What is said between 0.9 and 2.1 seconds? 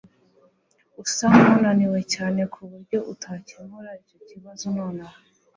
asa nkunaniwe